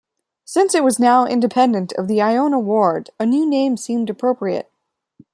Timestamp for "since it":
0.45-0.83